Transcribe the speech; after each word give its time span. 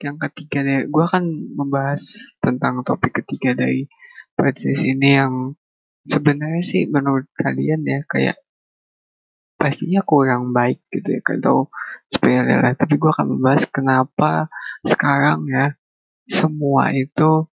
yang 0.00 0.16
ketiga 0.16 0.64
dari 0.64 0.88
gue 0.88 1.04
akan 1.04 1.24
membahas 1.52 2.00
tentang 2.40 2.80
topik 2.82 3.20
ketiga 3.20 3.52
dari 3.52 3.84
Pride 4.32 4.72
ini 4.88 5.20
yang 5.20 5.52
sebenarnya 6.08 6.64
sih 6.64 6.88
menurut 6.88 7.28
kalian 7.36 7.84
ya 7.84 8.00
kayak 8.08 8.40
pastinya 9.60 10.00
kurang 10.00 10.56
baik 10.56 10.80
gitu 10.88 11.20
ya 11.20 11.20
kalau 11.20 11.68
sepele 12.08 12.56
lah. 12.56 12.72
Tapi 12.72 12.96
gue 12.96 13.10
akan 13.12 13.36
membahas 13.36 13.68
kenapa 13.68 14.48
sekarang 14.88 15.44
ya 15.52 15.76
semua 16.24 16.96
itu 16.96 17.44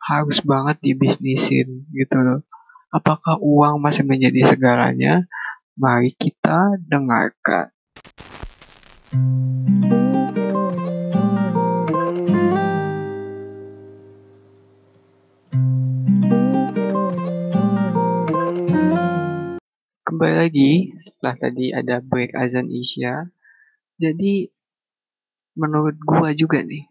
harus 0.00 0.40
banget 0.40 0.80
dibisnisin 0.80 1.84
gitu 1.92 2.16
loh. 2.16 2.40
Apakah 2.88 3.36
uang 3.44 3.84
masih 3.84 4.08
menjadi 4.08 4.56
segalanya? 4.56 5.28
Mari 5.76 6.16
kita 6.16 6.80
dengarkan 6.88 7.68
kembali 20.08 20.34
lagi 20.40 20.72
setelah 21.04 21.36
tadi 21.36 21.68
ada 21.68 22.00
break 22.00 22.32
azan 22.32 22.72
isya 22.72 23.28
jadi 24.00 24.48
menurut 25.52 26.00
gua 26.00 26.32
juga 26.32 26.64
nih 26.64 26.88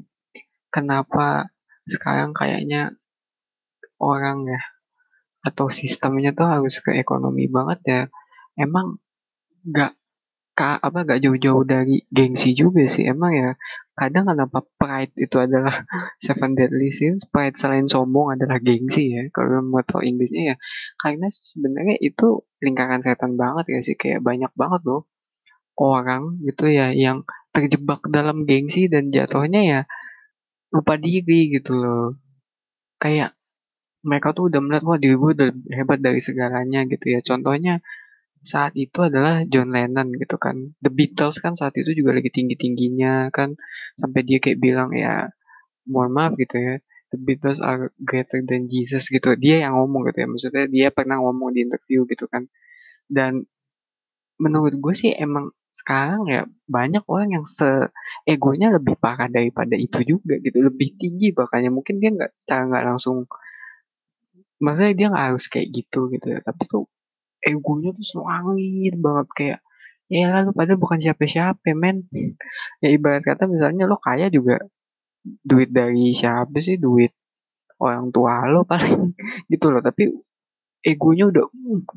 kenapa 0.69 1.49
sekarang 1.89 2.37
kayaknya 2.37 2.93
orang 3.97 4.45
ya 4.45 4.61
atau 5.41 5.73
sistemnya 5.73 6.29
tuh 6.37 6.45
harus 6.45 6.77
ke 6.77 6.93
ekonomi 6.93 7.49
banget 7.49 7.79
ya 7.89 8.01
emang 8.53 9.01
gak 9.65 9.97
apa 10.53 10.99
gak 11.01 11.21
jauh-jauh 11.25 11.65
dari 11.65 12.05
gengsi 12.13 12.53
juga 12.53 12.85
sih 12.85 13.09
emang 13.09 13.33
ya 13.33 13.51
kadang 13.97 14.29
kenapa 14.29 14.61
pride 14.77 15.13
itu 15.17 15.41
adalah 15.41 15.83
seven 16.25 16.53
deadly 16.53 16.93
sins. 16.93 17.25
Pride 17.25 17.57
selain 17.57 17.89
sombong 17.89 18.37
adalah 18.37 18.61
gengsi 18.61 19.17
ya. 19.17 19.25
Kalau 19.33 19.65
mau 19.65 19.81
tahu 19.81 20.05
Inggrisnya 20.05 20.53
ya. 20.53 20.55
Karena 21.01 21.27
sebenarnya 21.33 21.97
itu 21.97 22.45
lingkaran 22.61 23.01
setan 23.01 23.33
banget 23.35 23.65
ya 23.73 23.79
sih. 23.81 23.97
Kayak 23.97 24.21
banyak 24.21 24.53
banget 24.53 24.81
loh 24.85 25.09
orang 25.77 26.41
gitu 26.41 26.73
ya 26.73 26.89
yang 26.89 27.21
terjebak 27.53 28.01
dalam 28.09 28.49
gengsi 28.49 28.89
dan 28.89 29.13
jatuhnya 29.13 29.61
ya 29.61 29.79
lupa 30.69 30.93
diri 31.01 31.49
gitu 31.57 31.73
loh. 31.73 32.21
Kayak 33.01 33.33
mereka 34.05 34.31
tuh 34.37 34.53
udah 34.53 34.61
melihat 34.61 34.83
wah 34.85 34.99
diri 35.01 35.15
gue 35.17 35.31
udah 35.33 35.49
hebat 35.73 35.99
dari 36.01 36.21
segalanya 36.21 36.85
gitu 36.85 37.17
ya. 37.17 37.19
Contohnya 37.25 37.81
saat 38.43 38.73
itu 38.77 38.99
adalah 39.05 39.45
John 39.47 39.73
Lennon 39.73 40.13
gitu 40.17 40.37
kan. 40.41 40.73
The 40.83 40.91
Beatles 40.93 41.37
kan 41.43 41.53
saat 41.57 41.73
itu 41.79 41.93
juga 41.97 42.17
lagi 42.17 42.29
tinggi-tingginya 42.33 43.33
kan. 43.33 43.55
Sampai 43.97 44.21
dia 44.27 44.37
kayak 44.43 44.59
bilang 44.61 44.93
ya, 44.93 45.29
mohon 45.89 46.11
maaf 46.13 46.33
gitu 46.37 46.55
ya. 46.57 46.75
The 47.13 47.17
Beatles 47.21 47.59
are 47.63 47.95
greater 48.01 48.43
than 48.43 48.67
Jesus 48.67 49.07
gitu. 49.07 49.33
Dia 49.39 49.67
yang 49.67 49.79
ngomong 49.79 50.11
gitu 50.11 50.25
ya. 50.25 50.27
Maksudnya 50.29 50.65
dia 50.67 50.87
pernah 50.91 51.17
ngomong 51.23 51.55
di 51.55 51.63
interview 51.65 52.03
gitu 52.09 52.27
kan. 52.27 52.49
Dan 53.07 53.47
menurut 54.37 54.73
gue 54.77 54.93
sih 54.93 55.11
emang 55.17 55.49
sekarang 55.73 56.25
ya 56.25 56.41
banyak 56.65 57.05
orang 57.05 57.29
yang 57.37 57.45
se 57.45 57.69
egonya 58.25 58.73
lebih 58.73 58.97
parah 58.97 59.29
daripada 59.29 59.77
itu 59.77 60.01
juga 60.01 60.41
gitu 60.41 60.65
lebih 60.65 60.97
tinggi 60.97 61.29
bahkannya 61.37 61.69
mungkin 61.69 62.01
dia 62.01 62.09
nggak 62.17 62.33
secara 62.33 62.65
nggak 62.65 62.85
langsung 62.89 63.29
maksudnya 64.57 64.93
dia 64.97 65.07
nggak 65.13 65.25
harus 65.33 65.45
kayak 65.53 65.67
gitu 65.69 66.09
gitu 66.09 66.33
ya 66.33 66.39
tapi 66.41 66.65
tuh 66.65 66.89
egonya 67.47 67.89
tuh 67.97 68.05
selangit 68.05 68.93
banget 68.99 69.27
kayak 69.37 69.59
ya 70.07 70.39
lu 70.43 70.51
pada 70.55 70.73
bukan 70.79 70.99
siapa-siapa 71.03 71.71
men. 71.75 72.07
Ya 72.83 72.89
ibarat 72.95 73.23
kata 73.23 73.47
misalnya 73.47 73.87
lo 73.87 73.97
kaya 73.99 74.27
juga 74.31 74.59
duit 75.23 75.69
dari 75.71 76.15
siapa 76.15 76.57
sih? 76.63 76.79
Duit 76.79 77.11
orang 77.79 78.09
tua 78.15 78.47
lo 78.49 78.63
paling 78.63 79.13
gitu 79.51 79.69
loh 79.69 79.81
tapi 79.85 80.09
egonya 80.81 81.29
udah 81.29 81.45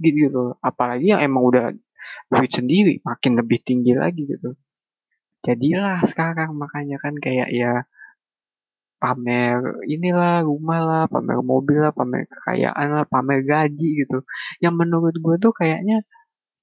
gitu 0.01 0.29
loh 0.35 0.55
apalagi 0.61 1.15
yang 1.15 1.23
emang 1.25 1.45
udah 1.47 1.65
duit 2.31 2.51
sendiri 2.51 2.99
makin 3.07 3.39
lebih 3.39 3.59
tinggi 3.63 3.93
lagi 3.95 4.27
gitu. 4.27 4.55
Jadilah 5.41 6.05
sekarang 6.05 6.53
makanya 6.59 7.01
kan 7.01 7.17
kayak 7.17 7.49
ya 7.49 7.89
pamer 9.03 9.59
inilah 9.95 10.45
rumah 10.49 10.81
lah, 10.89 11.05
pamer 11.13 11.39
mobil 11.53 11.79
lah, 11.85 11.93
pamer 11.99 12.23
kekayaan 12.33 12.89
lah, 12.97 13.05
pamer 13.13 13.41
gaji 13.51 13.89
gitu. 14.05 14.19
Yang 14.65 14.75
menurut 14.81 15.15
gue 15.25 15.37
tuh 15.45 15.53
kayaknya 15.61 15.97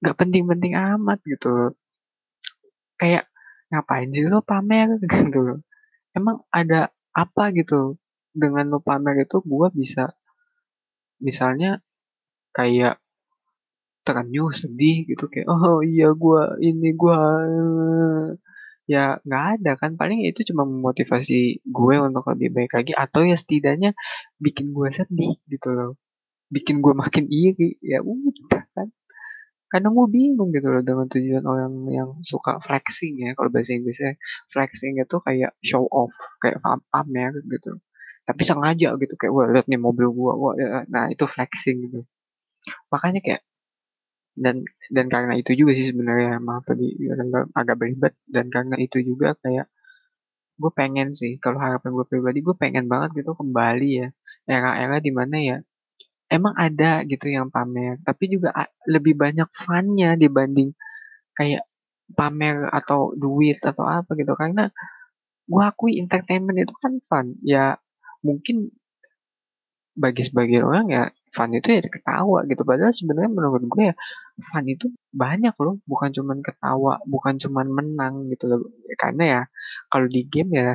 nggak 0.02 0.18
penting-penting 0.20 0.74
amat 0.78 1.20
gitu. 1.26 1.74
Kayak 3.02 3.24
ngapain 3.72 4.10
sih 4.16 4.26
lo 4.32 4.40
pamer 4.42 4.88
gitu 5.04 5.60
Emang 6.18 6.38
ada 6.50 6.90
apa 7.14 7.44
gitu 7.58 8.00
dengan 8.34 8.66
lo 8.74 8.80
pamer 8.88 9.26
itu 9.26 9.38
gue 9.44 9.68
bisa 9.74 10.14
misalnya 11.22 11.82
kayak 12.54 13.02
terenyuh 14.06 14.50
sedih 14.56 15.04
gitu 15.10 15.28
kayak 15.28 15.48
oh 15.52 15.84
iya 15.84 16.10
gue 16.16 16.42
ini 16.64 16.90
gue 16.96 17.20
ya 18.88 19.20
nggak 19.22 19.44
ada 19.60 19.72
kan. 19.76 19.92
Paling 20.00 20.24
itu 20.26 20.42
cuma 20.50 20.64
memotivasi 20.64 21.62
gue 21.68 21.96
untuk 22.02 22.24
lebih 22.34 22.50
baik 22.56 22.72
lagi 22.74 22.94
atau 22.96 23.28
ya 23.28 23.36
setidaknya 23.36 23.92
bikin 24.40 24.72
gue 24.72 24.90
sedih 24.90 25.36
gitu 25.52 25.70
loh. 25.76 25.92
Bikin 26.50 26.80
gue 26.80 26.94
makin 27.04 27.28
iri 27.28 27.78
ya 27.84 28.00
udah 28.02 28.64
kan. 28.74 28.88
Kadang 29.68 30.00
gue 30.00 30.08
bingung 30.08 30.56
gitu 30.56 30.72
loh 30.72 30.80
dengan 30.80 31.12
tujuan 31.12 31.44
orang 31.44 31.74
yang 31.92 32.10
suka 32.24 32.64
flexing 32.64 33.20
ya 33.20 33.36
kalau 33.36 33.52
bahasa 33.52 33.76
Inggrisnya. 33.76 34.16
Flexing 34.48 34.96
itu 35.04 35.18
kayak 35.20 35.52
show 35.60 35.84
off 35.92 36.16
kayak 36.40 36.64
pamer 36.90 37.36
gitu. 37.52 37.78
Tapi 38.24 38.42
sengaja 38.48 38.96
gitu 38.96 39.14
kayak 39.20 39.32
gue 39.36 39.44
lihat 39.60 39.68
nih 39.68 39.80
mobil 39.80 40.08
gue 40.12 40.34
wah 40.36 40.54
ya. 40.56 40.88
nah 40.88 41.12
itu 41.12 41.28
flexing 41.28 41.84
gitu. 41.92 42.08
Makanya 42.92 43.20
kayak 43.24 43.42
dan 44.38 44.62
dan 44.94 45.06
karena 45.10 45.34
itu 45.42 45.52
juga 45.58 45.72
sih 45.74 45.90
sebenarnya 45.90 46.38
emang 46.38 46.62
tadi 46.62 46.94
agak 47.58 47.76
berlibat 47.82 48.14
dan 48.30 48.54
karena 48.54 48.76
itu 48.78 49.02
juga 49.02 49.34
kayak 49.42 49.66
gue 50.58 50.72
pengen 50.74 51.14
sih 51.14 51.38
kalau 51.38 51.62
harapan 51.62 51.90
gue 51.94 52.06
pribadi 52.10 52.40
gue 52.42 52.56
pengen 52.58 52.86
banget 52.90 53.22
gitu 53.22 53.34
kembali 53.38 53.90
ya. 54.06 54.08
Era-era 54.48 54.98
di 55.04 55.12
mana 55.14 55.38
ya 55.38 55.58
emang 56.32 56.54
ada 56.58 57.04
gitu 57.06 57.28
yang 57.30 57.48
pamer. 57.54 58.02
Tapi 58.04 58.24
juga 58.32 58.54
lebih 58.90 59.14
banyak 59.18 59.50
funnya 59.54 60.18
dibanding 60.18 60.74
kayak 61.38 61.64
pamer 62.18 62.68
atau 62.74 63.14
duit 63.14 63.60
atau 63.62 63.86
apa 63.86 64.18
gitu. 64.18 64.34
Karena 64.34 64.70
gue 65.48 65.64
akui 65.64 66.02
entertainment 66.02 66.58
itu 66.58 66.74
kan 66.82 66.94
fun. 67.04 67.28
Ya 67.46 67.78
mungkin 68.26 68.74
bagi 69.98 70.24
sebagian 70.30 70.64
orang 70.66 70.88
ya 70.94 71.04
fun 71.34 71.54
itu 71.54 71.70
ya 71.70 71.82
ketawa 71.86 72.46
gitu. 72.50 72.62
Padahal 72.66 72.94
sebenarnya 72.94 73.32
menurut 73.34 73.64
gue 73.70 73.84
ya 73.94 73.96
fun 74.50 74.66
itu 74.70 74.88
banyak 75.14 75.56
loh 75.66 75.76
bukan 75.90 76.10
cuman 76.14 76.40
ketawa 76.46 77.02
bukan 77.10 77.36
cuman 77.44 77.68
menang 77.74 78.16
gitu 78.32 78.46
loh. 78.52 78.62
Karena 79.02 79.24
ya 79.26 79.42
kalau 79.92 80.08
di 80.10 80.22
game 80.30 80.52
ya 80.54 80.70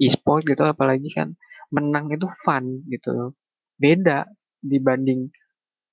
e-sport 0.00 0.42
gitu 0.50 0.62
apalagi 0.66 1.10
kan 1.14 1.34
menang 1.74 2.10
itu 2.14 2.26
fun 2.44 2.84
gitu 2.92 3.10
loh. 3.16 3.30
Beda 3.78 4.26
dibanding 4.62 5.30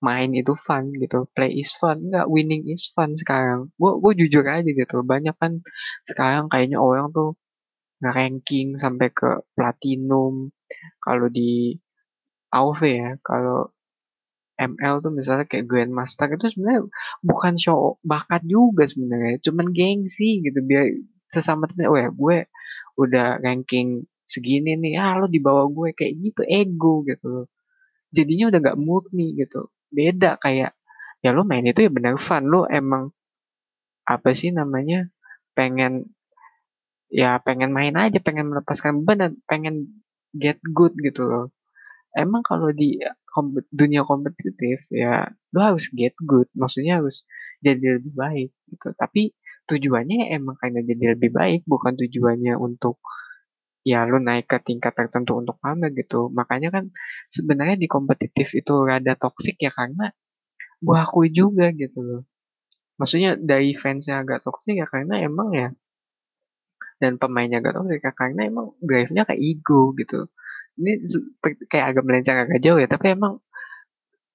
main 0.01 0.31
itu 0.33 0.53
fun 0.65 0.93
gitu 0.97 1.29
play 1.35 1.51
is 1.61 1.71
fun. 1.81 1.97
Enggak 2.09 2.27
winning 2.29 2.63
is 2.69 2.89
fun 2.95 3.13
sekarang. 3.17 3.69
Gue 3.81 3.91
gue 4.01 4.13
jujur 4.25 4.45
aja 4.45 4.65
gitu 4.65 5.01
banyak 5.05 5.35
kan 5.41 5.61
sekarang 6.09 6.45
kayaknya 6.51 6.77
orang 6.81 7.09
tuh 7.15 7.37
nge-ranking 8.01 8.77
sampai 8.83 9.09
ke 9.13 9.45
platinum. 9.57 10.49
Kalau 11.05 11.27
di 11.29 11.77
AoV 12.53 12.81
ya 12.87 13.09
kalau 13.23 13.71
ML 14.59 14.95
tuh 15.03 15.11
misalnya 15.15 15.45
kayak 15.49 15.65
Grandmaster 15.69 16.27
itu 16.31 16.45
sebenarnya 16.53 16.83
bukan 17.23 17.53
show 17.59 17.97
bakat 18.03 18.43
juga 18.45 18.85
sebenarnya, 18.89 19.39
cuman 19.45 19.71
gengsi 19.73 20.43
gitu 20.45 20.59
biar 20.63 20.85
sesama 21.31 21.65
temen, 21.71 21.87
ya 21.95 22.09
gue 22.11 22.37
udah 22.99 23.39
ranking 23.43 24.05
segini 24.27 24.75
nih, 24.79 24.99
ah 24.99 25.15
lo 25.19 25.27
di 25.31 25.39
bawah 25.43 25.67
gue 25.71 25.95
kayak 25.97 26.13
gitu 26.19 26.41
ego 26.47 27.03
gitu 27.07 27.25
loh. 27.27 27.45
Jadinya 28.15 28.51
udah 28.53 28.59
gak 28.73 28.79
murni 28.79 29.35
gitu. 29.39 29.71
beda 29.91 30.39
kayak 30.39 30.71
ya 31.19 31.29
lu 31.35 31.43
main 31.43 31.67
itu 31.67 31.83
ya 31.85 31.91
benar 31.91 32.15
fun 32.17 32.47
lu 32.47 32.63
emang 32.69 33.11
apa 34.07 34.31
sih 34.33 34.49
namanya 34.55 35.11
pengen 35.57 36.09
ya 37.11 37.37
pengen 37.43 37.75
main 37.75 37.93
aja 37.99 38.17
pengen 38.23 38.49
melepaskan 38.51 39.03
beban 39.03 39.35
pengen 39.45 40.03
get 40.31 40.57
good 40.71 40.95
gitu 40.97 41.27
loh 41.27 41.45
emang 42.15 42.41
kalau 42.47 42.71
di 42.71 42.99
kompet, 43.33 43.65
dunia 43.71 44.03
kompetitif 44.05 44.83
ya 44.91 45.31
lu 45.55 45.59
harus 45.63 45.87
get 45.95 46.13
good 46.21 46.47
maksudnya 46.53 46.99
harus 46.99 47.23
jadi 47.65 47.99
lebih 48.01 48.13
baik 48.15 48.49
gitu. 48.71 48.87
Tapi 48.97 49.21
tujuannya 49.69 50.33
emang 50.35 50.55
karena 50.59 50.79
jadi 50.83 51.15
lebih 51.15 51.31
baik 51.31 51.61
bukan 51.69 51.93
tujuannya 51.95 52.53
untuk 52.59 52.99
ya 53.81 54.05
lu 54.05 54.21
naik 54.21 54.45
ke 54.51 54.57
tingkat 54.61 54.93
tertentu 54.93 55.37
untuk 55.41 55.57
pamer 55.63 55.89
gitu. 55.97 56.29
Makanya 56.33 56.69
kan 56.75 56.83
sebenarnya 57.33 57.77
di 57.79 57.87
kompetitif 57.89 58.53
itu 58.57 58.73
rada 58.85 59.13
toksik 59.17 59.57
ya 59.61 59.71
karena 59.73 60.13
gua 60.83 61.05
akui 61.05 61.29
juga 61.33 61.69
gitu 61.73 61.99
loh. 62.01 62.21
Maksudnya 62.99 63.37
dari 63.39 63.73
fansnya 63.77 64.21
agak 64.21 64.45
toksik 64.45 64.75
ya 64.77 64.87
karena 64.89 65.21
emang 65.25 65.49
ya 65.53 65.69
dan 67.01 67.17
pemainnya 67.17 67.57
agak 67.61 67.73
toksik 67.77 68.01
ya 68.05 68.13
karena 68.13 68.41
emang 68.45 68.77
drive-nya 68.77 69.25
kayak 69.25 69.41
ego 69.41 69.93
gitu 69.97 70.29
ini 70.79 71.03
kayak 71.67 71.85
agak 71.95 72.03
melenceng 72.07 72.37
agak 72.39 72.59
jauh 72.63 72.79
ya 72.79 72.87
tapi 72.87 73.15
emang 73.15 73.41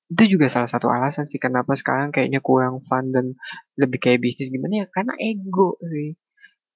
itu 0.06 0.38
juga 0.38 0.46
salah 0.46 0.70
satu 0.70 0.86
alasan 0.86 1.26
sih 1.26 1.42
kenapa 1.42 1.74
sekarang 1.74 2.14
kayaknya 2.14 2.38
kurang 2.38 2.78
fun 2.86 3.10
dan 3.10 3.34
lebih 3.74 3.98
kayak 3.98 4.22
bisnis. 4.22 4.54
Gimana 4.54 4.86
ya? 4.86 4.88
Karena 4.90 5.18
ego 5.18 5.74
sih. 5.82 6.14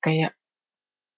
Kayak 0.02 0.34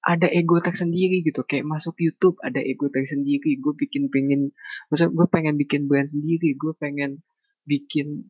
ada 0.04 0.28
ego 0.28 0.60
tersendiri 0.60 1.24
gitu. 1.24 1.40
Kayak 1.48 1.72
masuk 1.72 1.96
YouTube 2.04 2.36
ada 2.44 2.60
ego 2.60 2.92
tersendiri. 2.92 3.56
Gue 3.56 3.72
bikin 3.72 4.12
pengen 4.12 4.52
maksud 4.92 5.16
gue 5.16 5.26
pengen 5.32 5.56
bikin 5.56 5.88
brand 5.88 6.12
sendiri. 6.12 6.52
Gue 6.52 6.76
pengen 6.76 7.24
bikin 7.64 8.28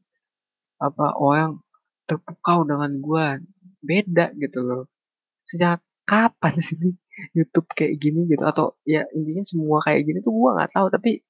apa 0.79 1.19
orang 1.19 1.59
terpukau 2.07 2.63
dengan 2.63 3.03
gue. 3.03 3.27
Beda 3.83 4.31
gitu 4.39 4.63
loh. 4.63 4.87
Sejak 5.51 5.83
kapan 6.07 6.55
sih 6.63 6.79
YouTube 7.37 7.69
kayak 7.77 8.01
gini 8.01 8.25
gitu 8.29 8.43
atau 8.45 8.77
ya 8.89 9.05
intinya 9.13 9.45
semua 9.45 9.79
kayak 9.85 10.03
gini 10.09 10.19
tuh 10.25 10.33
gue 10.33 10.51
nggak 10.57 10.73
tahu 10.73 10.87
tapi 10.89 11.21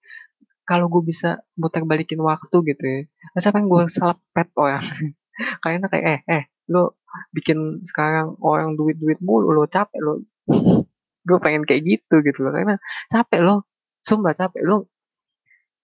kalau 0.62 0.86
gue 0.86 1.02
bisa 1.02 1.42
muter 1.58 1.82
balikin 1.82 2.22
waktu 2.22 2.56
gitu 2.70 2.84
ya. 2.86 3.00
Masa 3.34 3.50
pengen 3.50 3.66
gue 3.66 3.82
selepet 3.90 4.48
orang 4.54 4.84
kayaknya 5.62 5.88
kayak 5.90 6.06
eh 6.06 6.20
eh 6.30 6.44
lo 6.70 7.02
bikin 7.34 7.82
sekarang 7.82 8.38
orang 8.40 8.78
duit 8.78 8.96
duit 8.96 9.18
mulu 9.18 9.50
lo 9.50 9.66
capek 9.66 9.98
lo 9.98 10.22
gue 11.22 11.38
pengen 11.42 11.66
kayak 11.66 11.82
gitu 11.82 12.22
gitu 12.22 12.46
loh. 12.46 12.52
Karena 12.54 12.78
capek 13.10 13.40
lo 13.42 13.66
sumpah 14.06 14.34
capek 14.38 14.62
lo. 14.62 14.86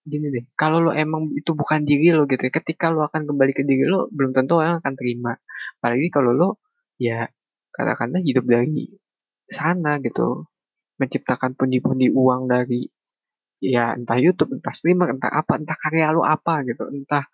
Gini 0.07 0.31
deh 0.31 0.45
kalau 0.55 0.79
lo 0.79 0.91
emang 0.95 1.27
itu 1.35 1.51
bukan 1.51 1.83
diri 1.83 2.15
lo 2.15 2.23
gitu 2.25 2.47
ya 2.47 2.51
ketika 2.55 2.87
lo 2.89 3.03
akan 3.05 3.27
kembali 3.27 3.51
ke 3.51 3.67
diri 3.67 3.83
lo 3.83 4.07
belum 4.15 4.31
tentu 4.31 4.57
orang 4.57 4.79
akan 4.79 4.93
terima. 4.95 5.35
Apalagi 5.83 6.07
kalau 6.07 6.31
lo 6.31 6.49
ya 6.95 7.27
katakanlah 7.75 8.23
hidup 8.23 8.47
dari 8.47 8.95
sana 9.51 9.97
gitu. 10.01 10.45
Menciptakan 10.99 11.55
pundi-pundi 11.55 12.11
uang 12.11 12.51
dari 12.51 12.85
ya 13.59 13.91
entah 13.91 14.15
YouTube 14.15 14.55
entah 14.55 14.71
streamer 14.71 15.11
entah 15.11 15.31
apa 15.35 15.59
entah 15.59 15.75
karya 15.75 16.15
lo 16.15 16.23
apa 16.23 16.63
gitu 16.63 16.87
entah 16.87 17.27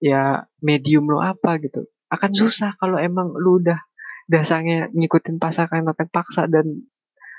ya 0.00 0.44
medium 0.64 1.08
lo 1.08 1.20
apa 1.20 1.60
gitu. 1.60 1.88
Akan 2.08 2.32
susah 2.32 2.76
kalau 2.80 2.96
emang 3.00 3.32
lu 3.36 3.60
udah 3.60 3.80
dasarnya 4.28 4.88
ngikutin 4.92 5.36
pasar 5.36 5.68
karena 5.68 5.92
terpaksa 5.92 6.48
dan 6.48 6.88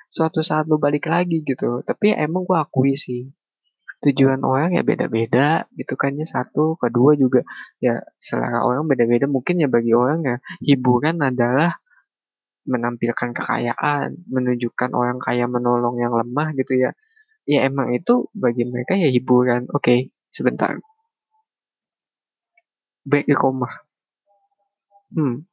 suatu 0.09 0.45
saat 0.45 0.69
lu 0.69 0.77
balik 0.77 1.09
lagi 1.09 1.41
gitu. 1.41 1.81
Tapi 1.81 2.13
ya 2.13 2.25
emang 2.25 2.45
gua 2.45 2.65
akui 2.65 2.97
sih 2.97 3.29
tujuan 4.03 4.45
orang 4.45 4.77
ya 4.77 4.85
beda-beda 4.85 5.65
gitu 5.73 5.97
kan 5.97 6.13
ya 6.17 6.29
satu. 6.29 6.77
Kedua 6.77 7.17
juga 7.17 7.41
ya 7.81 8.01
selera 8.21 8.61
orang 8.61 8.85
beda-beda. 8.85 9.25
Mungkin 9.25 9.61
ya 9.61 9.69
bagi 9.69 9.93
orang 9.97 10.19
ya 10.25 10.35
hiburan 10.61 11.21
adalah 11.25 11.77
menampilkan 12.65 13.31
kekayaan 13.31 14.25
menunjukkan 14.29 14.91
orang 14.91 15.17
kaya 15.21 15.45
menolong 15.45 16.01
yang 16.01 16.13
lemah 16.13 16.53
gitu 16.57 16.77
ya 16.77 16.91
ya 17.45 17.69
emang 17.69 17.93
itu 17.93 18.27
bagi 18.33 18.65
mereka 18.65 18.97
ya 18.97 19.09
hiburan. 19.13 19.69
Oke 19.71 19.79
okay, 19.79 19.99
sebentar. 20.33 20.81
Baik 23.05 23.29
di 23.29 23.37
koma. 23.37 23.69
Hmm. 25.13 25.45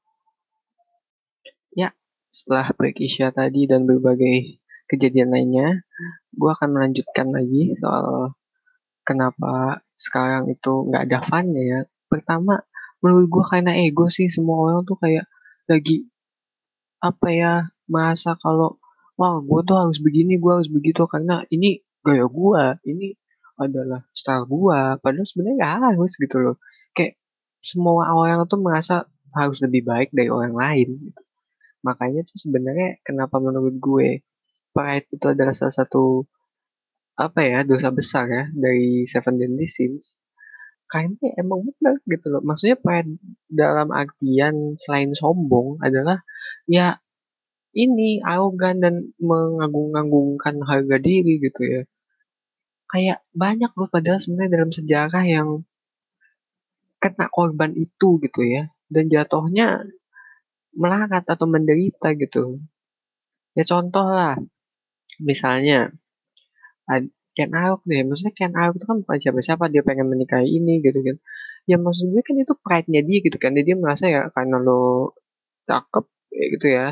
Ya 1.76 1.92
setelah 2.32 2.72
break 2.72 2.96
Isya 2.96 3.30
tadi 3.36 3.68
dan 3.68 3.84
berbagai 3.84 4.56
kejadian 4.88 5.32
lainnya 5.32 5.84
gue 6.32 6.50
akan 6.52 6.68
melanjutkan 6.72 7.28
lagi 7.28 7.76
soal 7.76 8.32
kenapa 9.04 9.84
sekarang 10.00 10.48
itu 10.48 10.88
nggak 10.88 11.12
ada 11.12 11.18
funnya 11.28 11.62
ya. 11.62 11.80
Pertama 12.08 12.64
menurut 13.04 13.28
gue 13.28 13.44
karena 13.44 13.72
ego 13.76 14.08
sih 14.08 14.32
semua 14.32 14.56
orang 14.64 14.88
tuh 14.88 14.96
kayak 14.96 15.28
lagi 15.68 16.08
apa 17.02 17.28
ya 17.34 17.52
merasa 17.90 18.38
kalau 18.38 18.78
wah 19.18 19.42
gue 19.42 19.60
tuh 19.66 19.76
harus 19.76 19.98
begini 19.98 20.38
gue 20.38 20.52
harus 20.54 20.70
begitu 20.70 21.02
karena 21.10 21.42
ini 21.50 21.82
gaya 22.06 22.26
gue 22.30 22.64
ini 22.86 23.18
adalah 23.58 24.06
style 24.14 24.46
gue 24.46 24.80
padahal 25.02 25.26
sebenarnya 25.26 25.56
gak 25.60 25.74
harus 25.92 26.12
gitu 26.16 26.36
loh 26.38 26.56
kayak 26.94 27.18
semua 27.62 28.10
orang 28.14 28.46
tuh 28.46 28.62
merasa 28.62 29.06
harus 29.34 29.58
lebih 29.64 29.82
baik 29.86 30.14
dari 30.14 30.30
orang 30.30 30.54
lain 30.54 30.88
gitu. 31.10 31.22
makanya 31.82 32.22
tuh 32.22 32.38
sebenarnya 32.38 33.02
kenapa 33.02 33.42
menurut 33.42 33.76
gue 33.82 34.08
pride 34.70 35.06
itu 35.10 35.26
adalah 35.26 35.52
salah 35.52 35.74
satu 35.74 36.24
apa 37.18 37.40
ya 37.44 37.58
dosa 37.66 37.92
besar 37.92 38.24
ya 38.30 38.44
dari 38.54 39.04
Seven 39.04 39.36
Deadly 39.36 39.68
Sins 39.68 40.21
kayaknya 40.92 41.32
emang 41.40 41.64
benar 41.64 41.96
gitu 42.04 42.26
loh. 42.28 42.42
Maksudnya 42.44 42.76
pride 42.76 43.16
dalam 43.48 43.88
artian 43.88 44.76
selain 44.76 45.16
sombong 45.16 45.80
adalah 45.80 46.20
ya 46.68 47.00
ini 47.72 48.20
arogan 48.20 48.84
dan 48.84 48.94
mengagung-agungkan 49.16 50.60
harga 50.68 50.96
diri 51.00 51.40
gitu 51.40 51.62
ya. 51.64 51.82
Kayak 52.92 53.24
banyak 53.32 53.72
loh 53.72 53.88
padahal 53.88 54.20
sebenarnya 54.20 54.52
dalam 54.52 54.70
sejarah 54.76 55.24
yang 55.24 55.48
kena 57.00 57.32
korban 57.32 57.72
itu 57.72 58.20
gitu 58.20 58.40
ya. 58.44 58.68
Dan 58.92 59.08
jatuhnya 59.08 59.88
melarat 60.76 61.24
atau 61.24 61.48
menderita 61.48 62.12
gitu. 62.20 62.60
Ya 63.56 63.64
contoh 63.64 64.04
lah 64.04 64.36
misalnya 65.20 65.92
Ken 67.36 67.50
Arok 67.56 67.80
deh 67.88 68.00
maksudnya 68.04 68.34
Ken 68.36 68.52
Arok 68.52 68.74
itu 68.78 68.86
kan 68.90 68.96
bukan 69.02 69.18
siapa-siapa 69.22 69.64
dia 69.72 69.82
pengen 69.86 70.06
menikahi 70.12 70.48
ini 70.58 70.84
gitu 70.84 71.00
kan. 71.06 71.16
Ya 71.70 71.76
maksud 71.80 72.10
gue 72.12 72.22
kan 72.26 72.36
itu 72.36 72.54
pride-nya 72.58 73.00
dia 73.06 73.18
gitu 73.24 73.36
kan 73.40 73.50
dia, 73.56 73.64
dia 73.68 73.76
merasa 73.78 74.04
ya 74.10 74.28
karena 74.34 74.56
lo 74.60 75.14
cakep 75.68 76.04
ya 76.34 76.44
gitu 76.58 76.66
ya 76.68 76.86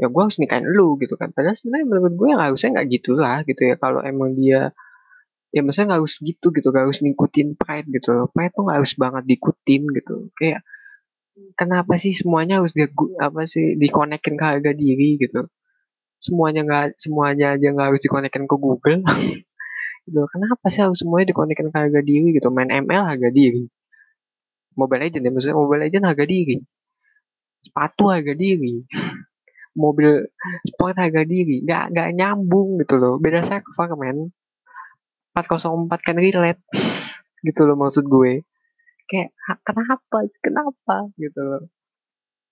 ya 0.00 0.06
gue 0.12 0.22
harus 0.22 0.38
nikahin 0.42 0.66
lu 0.68 0.96
gitu 1.02 1.14
kan. 1.20 1.32
Padahal 1.34 1.56
sebenarnya 1.58 1.86
menurut 1.90 2.14
gue 2.20 2.28
yang 2.32 2.42
harusnya 2.44 2.68
nggak 2.80 2.88
gitulah 3.00 3.38
gitu 3.48 3.62
ya 3.70 3.74
kalau 3.80 4.00
emang 4.04 4.36
dia 4.38 4.70
ya 5.54 5.60
maksudnya 5.64 5.86
nggak 5.96 6.00
harus 6.04 6.16
gitu 6.20 6.46
gitu 6.52 6.68
gak 6.74 6.84
harus 6.84 7.00
ngikutin 7.00 7.48
pride 7.56 7.88
gitu 7.88 8.28
pride 8.34 8.52
tuh 8.52 8.62
gak 8.68 8.76
harus 8.82 8.92
banget 8.98 9.22
diikutin 9.24 9.82
gitu 9.96 10.28
kayak 10.36 10.60
kenapa 11.56 11.96
sih 12.00 12.12
semuanya 12.16 12.60
harus 12.60 12.72
dia 12.76 12.88
apa 13.20 13.44
sih 13.48 13.76
dikonekin 13.76 14.34
ke 14.40 14.44
harga 14.44 14.72
diri 14.76 15.20
gitu. 15.20 15.48
Semuanya 16.16 16.64
nggak 16.64 16.86
semuanya 16.96 17.46
aja 17.56 17.66
nggak 17.72 17.86
harus 17.92 18.02
dikonekin 18.04 18.44
ke 18.48 18.56
Google 18.56 19.00
gitu. 20.06 20.22
Kenapa 20.30 20.66
sih 20.70 20.80
harus 20.86 21.02
semuanya 21.02 21.34
dikonekin 21.34 21.68
ke 21.74 21.76
harga 21.76 22.00
diri 22.00 22.26
gitu? 22.38 22.48
Main 22.54 22.70
ML 22.70 23.02
harga 23.04 23.28
diri. 23.34 23.66
Mobile 24.76 25.08
Legend 25.08 25.24
ya 25.26 25.30
maksudnya 25.32 25.56
Mobile 25.56 25.82
Legend 25.88 26.04
harga 26.06 26.24
diri. 26.24 26.56
Sepatu 27.64 28.04
harga 28.12 28.32
diri. 28.36 28.86
Mobil 29.76 30.30
sport 30.68 30.96
harga 30.96 31.22
diri. 31.26 31.64
Nggak 31.64 31.84
nggak 31.92 32.08
nyambung 32.16 32.80
gitu 32.80 32.94
loh. 32.96 33.14
Beda 33.18 33.42
server 33.42 33.92
men. 33.98 34.30
404 35.36 36.00
kan 36.00 36.16
relate 36.16 36.64
gitu 37.44 37.60
loh 37.68 37.76
maksud 37.76 38.08
gue. 38.08 38.46
Kayak 39.04 39.36
kenapa 39.62 40.24
kenapa? 40.40 40.96
gitu 41.20 41.40
loh. 41.44 41.62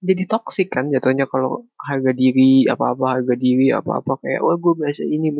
Jadi 0.04 0.22
toksik 0.28 0.68
kan 0.68 0.92
jatuhnya 0.92 1.24
kalau 1.24 1.64
harga 1.80 2.12
diri 2.12 2.68
apa-apa 2.68 3.20
harga 3.20 3.34
diri 3.40 3.72
apa-apa 3.72 4.20
kayak 4.20 4.44
wah 4.44 4.56
gue 4.60 4.74
bahasa 4.76 5.00
ini 5.00 5.32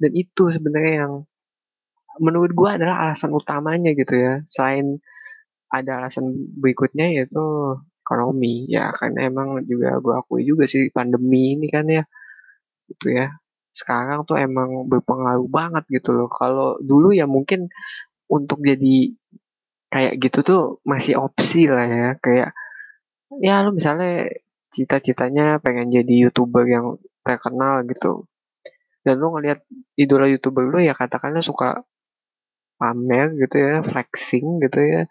dan 0.00 0.12
itu 0.16 0.48
sebenarnya 0.48 0.94
yang 1.04 1.14
menurut 2.16 2.52
gue 2.56 2.68
adalah 2.80 3.08
alasan 3.08 3.30
utamanya 3.36 3.92
gitu 3.92 4.16
ya. 4.16 4.40
Selain 4.48 4.98
ada 5.68 6.00
alasan 6.04 6.32
berikutnya 6.56 7.12
yaitu 7.12 7.44
ekonomi. 8.04 8.64
Ya 8.72 8.88
karena 8.96 9.28
emang 9.28 9.60
juga 9.68 10.00
gue 10.00 10.14
akui 10.16 10.42
juga 10.48 10.64
sih 10.64 10.88
pandemi 10.88 11.60
ini 11.60 11.68
kan 11.68 11.84
ya 11.84 12.04
gitu 12.88 13.12
ya. 13.12 13.36
Sekarang 13.76 14.24
tuh 14.24 14.40
emang 14.40 14.88
berpengaruh 14.88 15.46
banget 15.52 15.84
gitu 15.92 16.16
loh. 16.16 16.28
Kalau 16.32 16.80
dulu 16.80 17.12
ya 17.12 17.28
mungkin 17.28 17.68
untuk 18.28 18.64
jadi 18.64 19.12
kayak 19.92 20.14
gitu 20.20 20.38
tuh 20.44 20.62
masih 20.88 21.20
opsi 21.20 21.68
lah 21.68 21.86
ya. 21.86 22.08
Kayak 22.18 22.56
ya 23.44 23.60
lu 23.64 23.76
misalnya 23.76 24.32
cita-citanya 24.72 25.60
pengen 25.60 25.92
jadi 25.92 26.28
youtuber 26.28 26.64
yang 26.64 26.96
terkenal 27.24 27.84
gitu. 27.84 28.24
Dan 29.04 29.20
lu 29.20 29.32
ngelihat 29.36 29.62
idola 29.96 30.26
youtuber 30.28 30.64
lu 30.68 30.80
ya 30.82 30.92
katakanlah 30.96 31.44
suka 31.44 31.84
pamer 32.78 33.34
gitu 33.34 33.56
ya 33.58 33.74
flexing 33.82 34.62
gitu 34.62 34.78
ya 34.78 35.02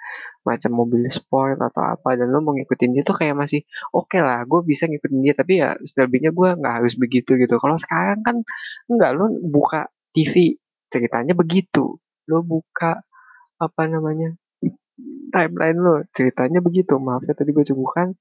macam 0.47 0.71
mobil 0.71 1.03
sport 1.11 1.59
atau 1.59 1.83
apa 1.83 2.15
dan 2.15 2.31
lo 2.31 2.39
mau 2.39 2.55
ngikutin 2.55 2.95
dia 2.95 3.03
tuh 3.03 3.19
kayak 3.19 3.35
masih 3.35 3.67
oke 3.91 4.07
okay 4.07 4.23
lah 4.23 4.47
gue 4.47 4.63
bisa 4.63 4.87
ngikutin 4.87 5.19
dia 5.19 5.33
tapi 5.35 5.59
ya 5.59 5.75
selebihnya 5.83 6.31
gue 6.31 6.49
nggak 6.55 6.73
harus 6.79 6.95
begitu 6.95 7.35
gitu. 7.35 7.59
Kalau 7.59 7.75
sekarang 7.75 8.23
kan 8.23 8.35
nggak 8.87 9.11
lo 9.19 9.27
buka 9.43 9.91
TV 10.15 10.55
ceritanya 10.87 11.35
begitu. 11.35 11.99
Lo 12.31 12.39
buka 12.47 13.03
apa 13.59 13.83
namanya 13.91 14.39
timeline 15.35 15.79
lo 15.83 15.95
ceritanya 16.15 16.63
begitu. 16.63 16.95
Maaf 16.95 17.27
ya 17.27 17.35
tadi 17.35 17.51
gue 17.51 17.67
cembukan 17.67 18.15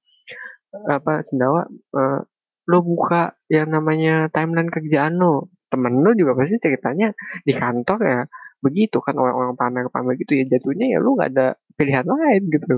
apa 0.67 1.23
sendawa 1.23 1.63
uh, 1.95 2.19
lo 2.67 2.79
buka 2.83 3.39
yang 3.47 3.71
namanya 3.71 4.27
timeline 4.35 4.67
kerjaan 4.67 5.15
lo 5.15 5.47
temen 5.71 6.03
lo 6.03 6.11
juga 6.11 6.35
pasti 6.35 6.59
ceritanya 6.59 7.15
di 7.43 7.55
kantor 7.55 7.99
ya 8.03 8.21
begitu 8.67 8.97
kan 9.05 9.15
orang-orang 9.23 9.55
pamer-pamer 9.61 10.13
gitu 10.21 10.33
ya 10.39 10.45
jatuhnya 10.51 10.85
ya 10.93 10.97
lu 11.03 11.15
nggak 11.17 11.29
ada 11.33 11.47
pilihan 11.79 12.05
lain 12.13 12.41
gitu. 12.55 12.75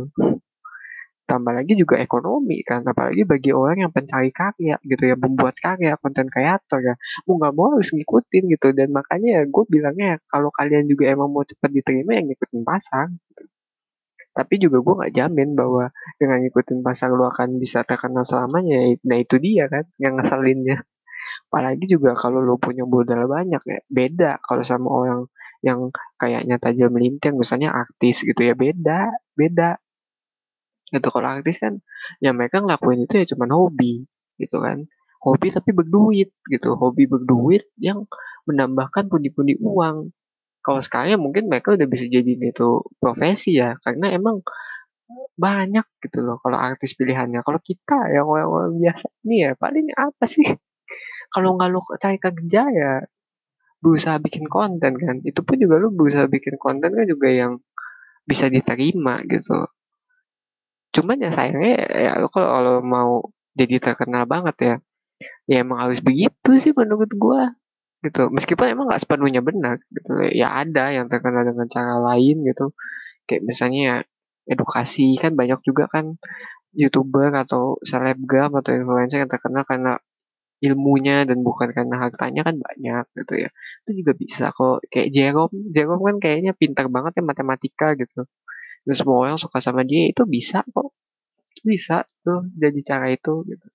Tambah 1.29 1.53
lagi 1.53 1.73
juga 1.77 1.95
ekonomi 2.01 2.65
kan 2.65 2.81
apalagi 2.89 3.21
bagi 3.21 3.51
orang 3.53 3.77
yang 3.85 3.91
pencari 3.93 4.33
karya 4.33 4.75
gitu 4.81 5.03
ya 5.11 5.13
membuat 5.13 5.55
karya 5.61 5.93
konten 6.01 6.25
kreator 6.33 6.79
ya. 6.81 6.95
Mau 7.29 7.37
nggak 7.37 7.53
mau 7.57 7.67
harus 7.77 7.89
ngikutin 7.93 8.43
gitu 8.53 8.67
dan 8.73 8.89
makanya 8.97 9.29
ya 9.37 9.43
gue 9.45 9.63
bilangnya 9.69 10.11
kalau 10.25 10.49
kalian 10.49 10.85
juga 10.89 11.05
emang 11.13 11.29
mau 11.29 11.45
cepat 11.45 11.69
diterima 11.69 12.17
yang 12.17 12.25
ngikutin 12.33 12.61
pasang 12.65 13.09
gitu. 13.29 13.43
tapi 14.37 14.55
juga 14.63 14.77
gue 14.85 14.93
nggak 15.03 15.13
jamin 15.19 15.49
bahwa 15.57 15.91
dengan 16.21 16.37
ngikutin 16.45 16.79
pasang 16.85 17.11
lu 17.17 17.25
akan 17.27 17.59
bisa 17.59 17.83
terkenal 17.83 18.23
selamanya 18.23 18.77
nah 19.03 19.17
itu 19.19 19.35
dia 19.41 19.65
kan 19.73 19.85
yang 20.01 20.17
ngeselinnya. 20.17 20.77
Apalagi 21.49 21.85
juga 21.89 22.13
kalau 22.13 22.39
lo 22.45 22.55
punya 22.61 22.85
modal 22.85 23.25
banyak 23.25 23.61
ya 23.65 23.79
beda 23.89 24.31
kalau 24.45 24.61
sama 24.65 24.87
orang 24.89 25.19
yang 25.59 25.91
kayaknya 26.15 26.55
tajam 26.61 26.91
melintir 26.95 27.35
misalnya 27.35 27.75
artis 27.75 28.23
gitu 28.23 28.39
ya 28.39 28.55
beda 28.55 29.11
beda. 29.35 29.79
Itu 30.89 31.07
kalau 31.13 31.27
artis 31.29 31.61
kan 31.61 31.83
ya 32.23 32.33
mereka 32.33 32.63
ngelakuin 32.63 33.05
itu 33.05 33.13
ya 33.21 33.25
cuma 33.35 33.45
hobi 33.51 34.07
gitu 34.39 34.57
kan. 34.63 34.87
Hobi 35.19 35.51
tapi 35.51 35.75
berduit 35.75 36.31
gitu. 36.47 36.73
Hobi 36.79 37.05
berduit 37.05 37.67
yang 37.77 38.07
menambahkan 38.47 39.11
pundi-pundi 39.11 39.59
uang. 39.59 40.15
Kalau 40.63 40.81
sekarang 40.83 41.07
ya 41.15 41.19
mungkin 41.19 41.47
mereka 41.51 41.75
udah 41.75 41.87
bisa 41.87 42.07
jadi 42.07 42.35
itu 42.35 42.83
profesi 42.99 43.55
ya 43.55 43.79
karena 43.83 44.11
emang 44.15 44.43
banyak 45.39 45.85
gitu 46.03 46.21
loh 46.21 46.37
kalau 46.43 46.57
artis 46.59 46.93
pilihannya. 46.95 47.41
Kalau 47.41 47.59
kita 47.63 48.11
yang 48.13 48.27
orang-orang 48.27 48.75
biasa 48.77 49.05
ini 49.25 49.35
ya 49.47 49.51
paling 49.55 49.87
apa 49.95 50.23
sih? 50.27 50.45
Kalau 51.33 51.53
nggak 51.55 51.69
lo 51.69 51.85
cari 52.01 52.17
kerja 52.17 52.61
ya 52.73 52.91
berusaha 53.79 54.19
bikin 54.19 54.45
konten 54.51 54.93
kan. 54.99 55.15
Itu 55.23 55.41
pun 55.47 55.55
juga 55.59 55.79
lu 55.79 55.91
berusaha 55.95 56.27
bikin 56.27 56.55
konten 56.59 56.91
kan 56.93 57.05
juga 57.07 57.27
yang 57.31 57.53
bisa 58.27 58.51
diterima 58.51 59.23
gitu. 59.25 59.65
Cuman 60.93 61.17
ya 61.21 61.31
sayangnya 61.33 61.75
ya 61.89 62.11
lu 62.21 62.27
kalau, 62.29 62.81
mau 62.83 63.25
jadi 63.57 63.81
terkenal 63.81 64.23
banget 64.29 64.55
ya 64.61 64.75
ya 65.51 65.65
emang 65.65 65.83
harus 65.83 65.99
begitu 65.99 66.61
sih 66.61 66.71
menurut 66.71 67.09
gua 67.17 67.51
gitu. 68.05 68.31
Meskipun 68.31 68.71
emang 68.71 68.85
nggak 68.91 69.01
sepenuhnya 69.03 69.41
benar 69.43 69.81
gitu 69.91 70.11
ya 70.31 70.53
ada 70.53 70.93
yang 70.93 71.07
terkenal 71.11 71.43
dengan 71.47 71.67
cara 71.67 71.95
lain 72.13 72.45
gitu. 72.45 72.71
Kayak 73.27 73.43
misalnya 73.45 73.79
ya 73.81 73.95
edukasi 74.49 75.17
kan 75.21 75.37
banyak 75.37 75.61
juga 75.61 75.85
kan 75.91 76.17
youtuber 76.73 77.33
atau 77.33 77.77
selebgram 77.85 78.53
atau 78.53 78.71
influencer 78.73 79.21
yang 79.25 79.31
terkenal 79.31 79.65
karena 79.65 79.97
ilmunya 80.59 81.23
dan 81.23 81.39
bukan 81.39 81.71
karena 81.71 81.95
hartanya 82.09 82.41
kan 82.47 82.55
banyak 82.59 83.05
gitu 83.15 83.33
ya. 83.47 83.49
Itu 83.85 83.91
juga 84.03 84.11
bisa 84.15 84.43
kok. 84.51 84.83
Kayak 84.91 85.09
Jerome 85.15 85.55
Jerome 85.71 86.03
kan 86.03 86.15
kayaknya 86.23 86.51
pintar 86.55 86.87
banget 86.91 87.19
ya 87.19 87.23
matematika 87.23 87.87
gitu. 87.95 88.27
Dan 88.83 88.95
semua 88.95 89.17
orang 89.23 89.37
suka 89.39 89.59
sama 89.63 89.87
dia 89.87 90.11
itu 90.11 90.23
bisa 90.27 90.63
kok. 90.67 90.91
Bisa 91.63 92.03
tuh 92.23 92.47
jadi 92.55 92.79
cara 92.83 93.07
itu 93.11 93.43
gitu. 93.47 93.67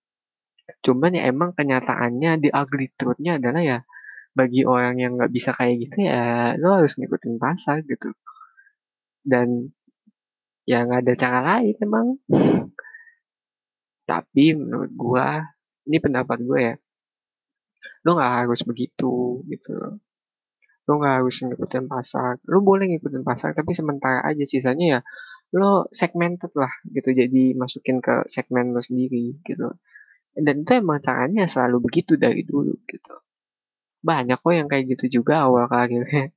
Cuman 0.85 1.17
ya 1.17 1.29
emang 1.29 1.53
kenyataannya 1.57 2.41
di 2.41 2.49
ugly 2.53 2.93
truth-nya 2.97 3.41
adalah 3.41 3.61
ya 3.65 3.79
bagi 4.35 4.67
orang 4.67 4.99
yang 4.99 5.13
nggak 5.17 5.33
bisa 5.33 5.55
kayak 5.55 5.89
gitu 5.89 6.11
ya 6.11 6.57
lo 6.59 6.83
harus 6.83 6.97
ngikutin 7.01 7.37
pasar 7.41 7.81
gitu. 7.85 8.13
Dan 9.25 9.73
ya 10.69 10.85
nggak 10.85 11.01
ada 11.05 11.15
cara 11.17 11.39
lain 11.41 11.75
emang. 11.81 12.07
Tapi 14.05 14.53
menurut 14.53 14.93
gua 14.93 15.41
ini 15.89 15.99
pendapat 16.01 16.39
gue 16.43 16.61
ya. 16.61 16.75
Lo 18.05 18.17
nggak 18.17 18.33
harus 18.45 18.61
begitu 18.65 19.43
gitu 19.49 20.01
lo 20.85 21.01
nggak 21.01 21.15
harus 21.25 21.41
ngikutin 21.41 21.89
pasar. 21.89 22.37
Lo 22.45 22.61
boleh 22.61 22.85
ngikutin 22.93 23.25
pasar 23.25 23.57
tapi 23.57 23.73
sementara 23.73 24.21
aja. 24.21 24.45
Sisanya 24.45 24.87
ya 24.99 25.01
lo 25.57 25.89
segmented 25.89 26.53
lah 26.53 26.73
gitu. 26.93 27.09
Jadi 27.17 27.57
masukin 27.57 28.05
ke 28.05 28.29
segmen 28.29 28.77
lo 28.77 28.85
sendiri 28.85 29.41
gitu 29.49 29.73
dan 30.35 30.67
itu 30.67 30.73
emang 30.83 30.99
caranya 30.99 31.47
selalu 31.47 31.87
begitu 31.87 32.19
dari 32.19 32.43
dulu 32.43 32.75
gitu. 32.91 33.15
Banyak 34.03 34.43
kok 34.43 34.53
yang 34.53 34.67
kayak 34.67 34.99
gitu 34.99 35.23
juga 35.23 35.47
awal 35.47 35.71
karirnya. 35.71 36.35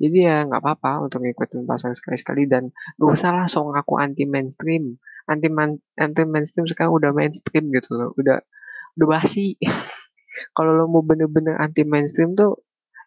Jadi 0.00 0.18
ya 0.24 0.46
nggak 0.48 0.62
apa-apa 0.64 1.04
untuk 1.10 1.20
ngikutin 1.26 1.68
pasar 1.68 1.92
sekali-sekali. 1.92 2.48
Dan 2.48 2.72
gak 2.96 3.10
usah 3.12 3.44
song 3.52 3.76
aku 3.76 4.00
anti 4.00 4.24
mainstream. 4.24 4.96
Anti 5.28 5.52
anti 6.00 6.22
mainstream 6.24 6.64
sekarang 6.64 6.96
udah 6.96 7.10
mainstream 7.12 7.68
gitu 7.74 7.90
loh. 8.00 8.10
Udah 8.16 8.40
udah 8.98 9.08
basi. 9.08 9.54
Kalau 10.56 10.72
lo 10.74 10.84
mau 10.90 11.02
bener-bener 11.06 11.54
anti 11.58 11.82
mainstream 11.86 12.34
tuh 12.34 12.62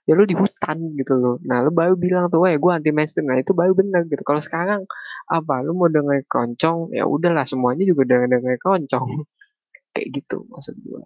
ya 0.08 0.18
lo 0.18 0.24
di 0.26 0.36
hutan 0.36 0.96
gitu 0.98 1.14
loh. 1.20 1.36
Nah 1.44 1.64
lo 1.64 1.70
baru 1.72 1.94
bilang 2.00 2.32
tuh 2.32 2.44
wah 2.44 2.52
gue 2.52 2.72
anti 2.72 2.92
mainstream 2.96 3.28
nah 3.30 3.38
itu 3.40 3.52
baru 3.52 3.76
bener 3.76 4.08
gitu. 4.08 4.24
Kalau 4.24 4.42
sekarang 4.44 4.88
apa 5.28 5.54
lo 5.64 5.76
mau 5.76 5.92
denger 5.92 6.24
keroncong 6.32 6.96
ya 6.96 7.06
udahlah 7.06 7.46
semuanya 7.46 7.84
juga 7.88 8.08
denger 8.08 8.28
denger 8.40 8.56
keroncong. 8.64 9.28
Kayak 9.94 10.08
gitu 10.24 10.48
maksud 10.48 10.76
gue 10.80 11.04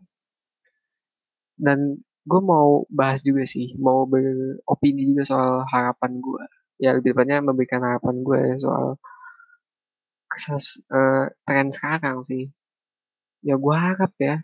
dan 1.55 2.03
gue 2.27 2.41
mau 2.43 2.83
bahas 2.91 3.23
juga 3.23 3.47
sih 3.47 3.73
mau 3.79 4.03
beropini 4.03 5.07
juga 5.13 5.23
soal 5.23 5.51
harapan 5.71 6.19
gue 6.19 6.43
ya 6.83 6.91
lebih 6.91 7.15
tepatnya 7.15 7.39
memberikan 7.39 7.79
harapan 7.79 8.15
gue 8.19 8.41
soal 8.59 8.99
kesas, 10.35 10.83
uh, 10.91 11.31
tren 11.47 11.71
sekarang 11.71 12.19
sih. 12.27 12.51
Ya 13.39 13.55
gue 13.55 13.75
harap 13.75 14.11
ya 14.19 14.43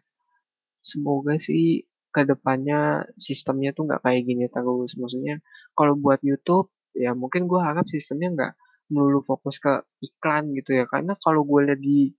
semoga 0.82 1.38
sih 1.38 1.86
ke 2.12 2.28
depannya 2.28 3.08
sistemnya 3.16 3.72
tuh 3.72 3.88
nggak 3.88 4.02
kayak 4.04 4.22
gini 4.28 4.46
terus. 4.52 4.98
Maksudnya 5.00 5.40
kalau 5.78 5.96
buat 5.96 6.20
YouTube 6.22 6.70
ya 6.92 7.16
mungkin 7.16 7.48
gue 7.48 7.62
harap 7.62 7.88
sistemnya 7.88 8.30
nggak 8.36 8.54
melulu 8.92 9.24
fokus 9.24 9.58
ke 9.64 9.82
iklan 10.04 10.52
gitu 10.58 10.76
ya. 10.76 10.86
Karena 10.92 11.16
kalau 11.18 11.48
gue 11.48 11.72
lihat 11.72 11.80
di 11.80 12.12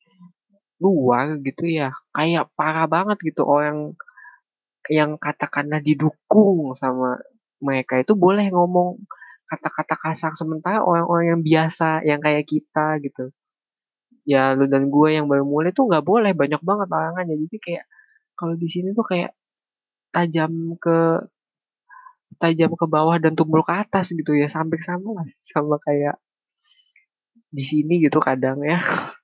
luar 0.83 1.39
gitu 1.47 1.71
ya 1.71 1.95
kayak 2.11 2.51
parah 2.59 2.91
banget 2.91 3.15
gitu 3.23 3.47
orang 3.47 3.95
yang 4.91 5.15
katakanlah 5.15 5.79
didukung 5.79 6.75
sama 6.75 7.23
mereka 7.63 8.03
itu 8.03 8.19
boleh 8.19 8.51
ngomong 8.51 8.99
kata-kata 9.47 9.95
kasar 9.95 10.33
sementara 10.35 10.83
orang-orang 10.83 11.39
yang 11.39 11.43
biasa 11.47 12.03
yang 12.03 12.19
kayak 12.19 12.51
kita 12.51 12.99
gitu. 13.05 13.31
Ya 14.27 14.55
lu 14.59 14.67
dan 14.67 14.91
gue 14.91 15.09
yang 15.15 15.31
baru 15.31 15.47
mulai 15.47 15.71
tuh 15.71 15.87
nggak 15.87 16.03
boleh 16.03 16.33
banyak 16.35 16.59
banget 16.67 16.89
larangannya 16.91 17.37
jadi 17.47 17.57
kayak 17.63 17.85
kalau 18.43 18.59
di 18.59 18.67
sini 18.67 18.91
tuh 18.91 19.07
kayak 19.07 19.31
tajam 20.11 20.75
ke 20.83 20.99
tajam 22.43 22.75
ke 22.75 22.87
bawah 22.91 23.23
dan 23.23 23.39
tumbul 23.39 23.63
ke 23.63 23.71
atas 23.71 24.11
gitu 24.11 24.35
ya 24.35 24.51
sampai 24.51 24.83
sama 24.83 25.23
lah 25.23 25.27
sama 25.55 25.79
kayak 25.79 26.19
di 27.53 27.63
sini 27.63 28.01
gitu 28.03 28.19
kadang 28.19 28.65
ya. 28.65 28.81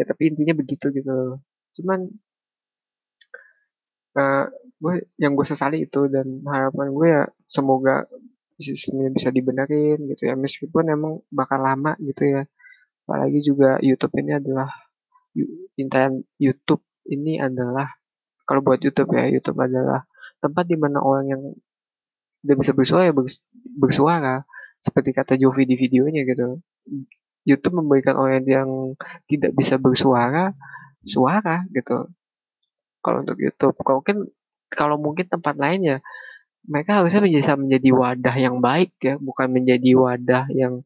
Ya 0.00 0.08
tapi 0.08 0.32
intinya 0.32 0.56
begitu 0.56 0.88
gitu. 0.96 1.36
Cuman 1.76 2.08
uh, 4.16 4.48
gue 4.80 4.94
yang 5.20 5.36
gue 5.36 5.44
sesali 5.44 5.84
itu 5.84 6.08
dan 6.08 6.40
harapan 6.48 6.88
gue 6.88 7.08
ya 7.12 7.24
semoga 7.52 8.08
sistemnya 8.56 9.12
bisa 9.12 9.28
dibenerin 9.28 10.00
gitu 10.08 10.24
ya. 10.24 10.40
Meskipun 10.40 10.88
emang 10.88 11.20
bakal 11.28 11.60
lama 11.60 12.00
gitu 12.00 12.24
ya. 12.32 12.42
Apalagi 13.04 13.44
juga 13.44 13.76
YouTube 13.84 14.16
ini 14.24 14.40
adalah 14.40 14.72
intian 15.76 16.24
YouTube 16.40 16.80
ini 17.12 17.36
adalah 17.36 17.92
kalau 18.48 18.64
buat 18.64 18.80
YouTube 18.80 19.12
ya 19.12 19.28
YouTube 19.28 19.60
adalah 19.60 20.08
tempat 20.40 20.64
di 20.64 20.80
mana 20.80 21.04
orang 21.04 21.26
yang 21.28 21.42
tidak 22.40 22.56
bisa 22.64 22.72
bersuara 22.72 23.02
ya 23.12 23.14
bersuara. 23.76 24.36
Seperti 24.80 25.10
kata 25.12 25.36
Jovi 25.36 25.68
di 25.68 25.76
videonya 25.76 26.24
gitu. 26.24 26.64
YouTube 27.44 27.84
memberikan 27.84 28.16
orang 28.16 28.40
yang 28.48 28.96
tidak 29.28 29.52
bisa 29.52 29.76
bersuara 29.76 30.56
suara 31.04 31.68
gitu. 31.76 32.08
Kalau 33.04 33.20
untuk 33.20 33.36
YouTube 33.36 33.76
kalau 33.84 34.00
mungkin 34.00 34.18
kalau 34.72 34.96
mungkin 34.96 35.26
tempat 35.28 35.54
lain 35.60 35.80
ya 35.84 35.98
mereka 36.64 37.00
harusnya 37.00 37.24
bisa 37.24 37.52
menjadi 37.56 37.90
wadah 37.92 38.36
yang 38.36 38.60
baik 38.64 38.92
ya 39.00 39.16
bukan 39.20 39.48
menjadi 39.52 39.90
wadah 39.96 40.44
yang 40.52 40.84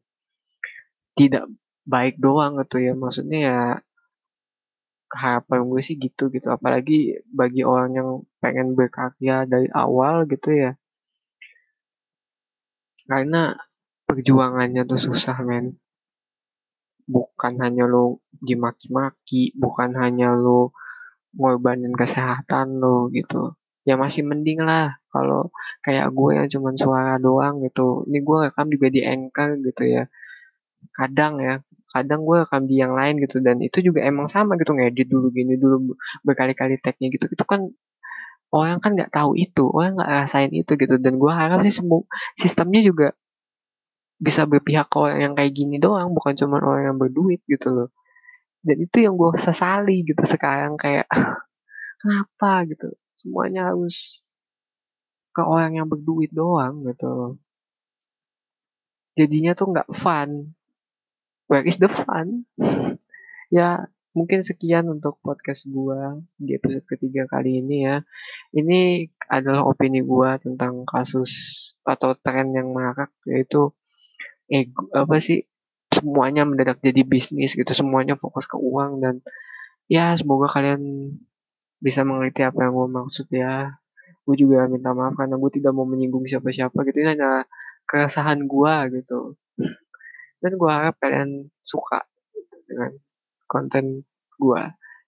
tidak 1.15 1.47
baik 1.87 2.19
doang 2.19 2.59
gitu 2.59 2.83
ya. 2.83 2.91
Maksudnya 2.91 3.39
ya 3.39 3.57
harapan 5.13 5.59
gue 5.69 5.81
sih 5.85 5.95
gitu 6.01 6.29
gitu. 6.33 6.47
Apalagi 6.49 7.21
bagi 7.29 7.61
orang 7.63 7.91
yang 7.97 8.09
pengen 8.41 8.73
berkarya 8.77 9.45
dari 9.47 9.69
awal 9.71 10.25
gitu 10.27 10.49
ya. 10.53 10.71
Karena 13.07 13.53
perjuangannya 14.09 14.83
tuh 14.89 14.99
susah 14.99 15.37
men. 15.45 15.77
Bukan 17.03 17.59
hanya 17.59 17.83
lo 17.83 18.23
dimaki-maki 18.31 19.51
bukan 19.59 19.91
hanya 19.99 20.31
lo 20.33 20.71
ngorbanin 21.35 21.93
kesehatan 21.93 22.79
lo 22.79 23.11
gitu. 23.11 23.53
Ya 23.83 23.99
masih 23.99 24.23
mending 24.23 24.63
lah 24.63 24.95
kalau 25.11 25.51
kayak 25.83 26.07
gue 26.15 26.31
yang 26.39 26.47
cuman 26.47 26.75
suara 26.79 27.19
doang 27.19 27.59
gitu. 27.67 28.07
Ini 28.07 28.23
gue 28.23 28.37
rekam 28.47 28.67
juga 28.71 28.87
di 28.87 29.01
anchor 29.03 29.59
gitu 29.59 29.83
ya. 29.83 30.03
Kadang 30.95 31.43
ya 31.43 31.59
kadang 31.95 32.21
gue 32.27 32.37
rekam 32.43 32.63
di 32.69 32.75
yang 32.83 32.93
lain 32.99 33.15
gitu 33.23 33.37
dan 33.45 33.57
itu 33.67 33.77
juga 33.87 33.99
emang 34.09 34.27
sama 34.33 34.51
gitu 34.61 34.71
ngedit 34.77 35.07
dulu 35.13 35.27
gini 35.37 35.53
dulu 35.61 35.75
berkali-kali 36.27 36.75
tagnya 36.83 37.07
gitu. 37.15 37.25
Itu 37.33 37.43
kan 37.51 37.61
orang 38.53 38.77
kan 38.83 38.91
nggak 38.97 39.11
tahu 39.17 39.31
itu 39.39 39.63
orang 39.77 39.91
nggak 39.97 40.11
rasain 40.17 40.51
itu 40.53 40.71
gitu. 40.81 40.95
Dan 41.03 41.13
gue 41.21 41.31
harap 41.31 41.59
sih 41.65 41.75
semua 41.79 42.01
sistemnya 42.41 42.81
juga 42.89 43.07
bisa 44.25 44.41
berpihak 44.51 44.87
ke 44.91 44.97
orang 45.03 45.19
yang 45.25 45.33
kayak 45.37 45.53
gini 45.59 45.75
doang 45.83 46.15
bukan 46.17 46.33
cuma 46.39 46.57
orang 46.63 46.83
yang 46.93 46.97
berduit 47.01 47.41
gitu 47.45 47.67
loh. 47.75 47.89
Dan 48.65 48.77
itu 48.85 48.97
yang 49.05 49.15
gue 49.19 49.29
sesali 49.39 50.07
gitu 50.09 50.23
sekarang 50.25 50.73
kayak 50.79 51.07
kenapa 52.01 52.65
gitu? 52.69 52.87
Semuanya 53.15 53.71
harus 53.73 54.25
ke 55.35 55.41
orang 55.41 55.71
yang 55.77 55.87
berduit 55.91 56.29
doang 56.29 56.85
gitu 56.87 57.41
jadinya 59.17 59.51
tuh 59.57 59.67
nggak 59.71 59.89
fun 60.01 60.29
where 61.47 61.63
is 61.65 61.79
the 61.79 61.89
fun? 61.91 62.45
Ya 63.53 63.85
mungkin 64.17 64.41
sekian 64.41 64.89
untuk 64.89 65.21
podcast 65.21 65.69
gue 65.69 66.25
di 66.41 66.57
episode 66.57 66.89
ketiga 66.89 67.29
kali 67.29 67.61
ini 67.61 67.85
ya. 67.85 68.01
Ini 68.49 69.05
adalah 69.29 69.61
opini 69.69 70.01
gue 70.01 70.29
tentang 70.41 70.89
kasus 70.89 71.29
atau 71.85 72.17
tren 72.17 72.49
yang 72.57 72.73
marak 72.73 73.13
yaitu 73.29 73.69
ego 74.49 74.89
apa 74.89 75.21
sih? 75.21 75.45
Semuanya 75.93 76.49
mendadak 76.49 76.81
jadi 76.81 77.05
bisnis 77.05 77.53
gitu 77.53 77.69
semuanya 77.77 78.17
fokus 78.17 78.49
ke 78.49 78.57
uang 78.57 79.05
dan 79.05 79.21
ya 79.85 80.17
semoga 80.17 80.49
kalian 80.49 81.13
bisa 81.77 82.01
mengerti 82.01 82.41
apa 82.41 82.57
yang 82.65 82.73
gue 82.73 82.89
maksud 82.89 83.29
ya. 83.29 83.77
Gue 84.25 84.33
juga 84.33 84.65
minta 84.65 84.97
maaf 84.97 85.13
karena 85.13 85.37
gue 85.37 85.51
tidak 85.53 85.77
mau 85.77 85.85
menyinggung 85.85 86.25
siapa-siapa 86.25 86.73
gitu. 86.89 86.97
Ini 87.05 87.21
hanya 87.21 87.45
keresahan 87.85 88.49
gue 88.49 88.73
gitu 88.97 89.37
dan 90.43 90.59
gue 90.59 90.69
harap 90.69 90.99
kalian 90.99 91.47
suka 91.63 92.03
dengan 92.67 92.91
konten 93.47 94.03
gue 94.35 94.61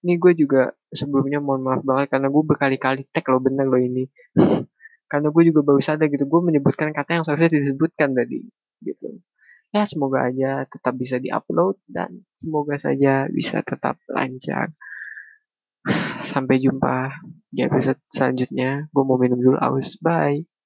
ini 0.06 0.22
gue 0.22 0.38
juga 0.38 0.70
sebelumnya 0.94 1.42
mohon 1.42 1.65
maaf 1.65 1.82
banget 1.82 2.13
karena 2.13 2.30
gue 2.30 2.44
berkali-kali 2.46 3.01
tag 3.10 3.25
lo 3.25 3.42
bener 3.42 3.65
lo 3.65 3.82
ini. 3.82 4.06
Karena 5.10 5.34
gue 5.34 5.44
juga 5.50 5.65
baru 5.65 5.82
sadar 5.82 6.10
gitu 6.13 6.30
gue 6.30 6.42
menyebutkan 6.46 6.94
kata 6.94 7.18
yang 7.18 7.24
seharusnya 7.25 7.58
disebutkan 7.58 8.13
tadi 8.13 8.46
gitu. 8.86 9.18
Ya 9.74 9.89
semoga 9.89 10.30
aja 10.30 10.70
tetap 10.70 10.94
bisa 10.94 11.18
diupload 11.18 11.82
dan 11.89 12.22
semoga 12.38 12.77
saja 12.77 13.25
bisa 13.34 13.65
tetap 13.65 13.98
lancar. 14.13 14.77
Sampai 16.32 16.62
jumpa 16.62 17.22
di 17.50 17.65
episode 17.65 17.98
selanjutnya. 18.13 18.86
Gue 18.94 19.04
mau 19.06 19.18
minum 19.18 19.42
dulu 19.42 19.58
aus. 19.58 19.98
Bye 19.98 20.55